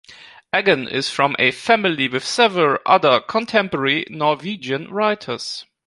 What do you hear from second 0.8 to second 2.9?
is from a family with several